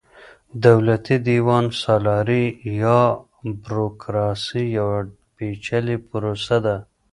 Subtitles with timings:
[0.65, 2.45] دولتي دېوان سالاري
[2.83, 2.99] يا
[3.63, 4.99] بروکراسي يوه
[5.35, 6.77] پېچلې پروسه ده.